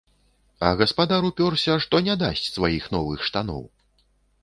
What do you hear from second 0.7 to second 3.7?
гаспадар упёрся, што не дасць сваіх новых штаноў.